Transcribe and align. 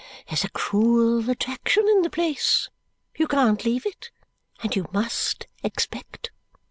There's 0.27 0.43
a 0.43 0.49
cruel 0.49 1.29
attraction 1.29 1.87
in 1.87 2.01
the 2.01 2.09
place. 2.09 2.69
You 3.19 3.27
CAN'T 3.27 3.65
leave 3.65 3.85
it. 3.85 4.09
And 4.63 4.75
you 4.75 4.87
MUST 4.91 5.45
expect." 5.63 6.31